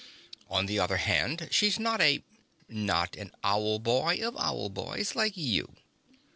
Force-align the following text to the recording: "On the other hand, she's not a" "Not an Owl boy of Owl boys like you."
"On 0.49 0.65
the 0.65 0.79
other 0.79 0.97
hand, 0.97 1.47
she's 1.51 1.77
not 1.77 2.01
a" 2.01 2.23
"Not 2.67 3.15
an 3.15 3.31
Owl 3.43 3.77
boy 3.77 4.17
of 4.19 4.35
Owl 4.35 4.69
boys 4.69 5.15
like 5.15 5.37
you." 5.37 5.75